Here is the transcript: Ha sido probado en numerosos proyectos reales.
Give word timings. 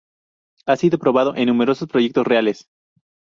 Ha 0.65 0.77
sido 0.77 0.97
probado 0.97 1.35
en 1.35 1.45
numerosos 1.49 1.87
proyectos 1.87 2.25
reales. 2.25 2.67